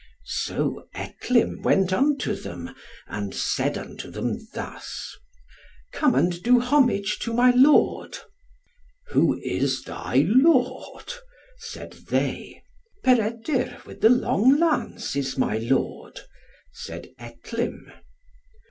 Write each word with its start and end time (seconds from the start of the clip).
So 0.25 0.87
Etlym 0.95 1.61
went 1.61 1.93
unto 1.93 2.33
them, 2.33 2.71
and 3.07 3.35
said 3.35 3.77
unto 3.77 4.09
them 4.09 4.39
thus 4.51 5.15
"Come 5.91 6.15
and 6.15 6.41
do 6.41 6.59
homage 6.59 7.19
to 7.19 7.31
my 7.33 7.51
lord." 7.51 8.17
"Who 9.09 9.39
is 9.43 9.83
thy 9.83 10.25
lord?" 10.27 11.13
said 11.59 11.91
they. 12.09 12.63
"Peredur 13.03 13.79
with 13.85 14.01
the 14.01 14.09
long 14.09 14.57
lance 14.59 15.15
is 15.15 15.37
my 15.37 15.59
lord," 15.59 16.21
said 16.73 17.11
Etlym. 17.19 17.91